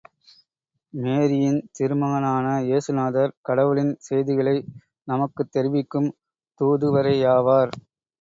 மேரியின் 0.93 1.59
திருமகனான 1.71 2.47
இயேசுநாதர், 2.61 3.35
கடவுளின் 3.41 3.93
செய்திகளை 3.99 4.55
நமக்குத் 5.07 5.51
தெரிவிக்கும் 5.51 6.09
தூதுவரேயாவார். 6.59 7.73